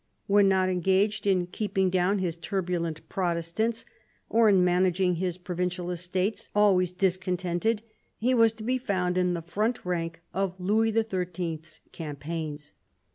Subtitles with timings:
[0.25, 3.85] When not engaged in keeping down his turbulent Protestants
[4.29, 7.83] or in managing his provincial Estates, always discontented,
[8.17, 12.73] he was to be found in the front rank of Louis XIII.'s campaigns.